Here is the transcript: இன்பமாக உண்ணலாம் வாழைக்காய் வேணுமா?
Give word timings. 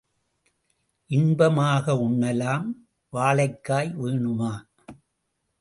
இன்பமாக 1.09 1.95
உண்ணலாம் 2.05 2.67
வாழைக்காய் 3.13 3.91
வேணுமா? 4.01 4.53